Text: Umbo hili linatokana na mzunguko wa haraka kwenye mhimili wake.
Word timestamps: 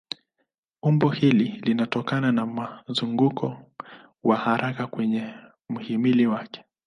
Umbo 0.81 1.09
hili 1.09 1.43
linatokana 1.43 2.31
na 2.31 2.79
mzunguko 2.87 3.71
wa 4.23 4.37
haraka 4.37 4.87
kwenye 4.87 5.33
mhimili 5.69 6.27
wake. 6.27 6.63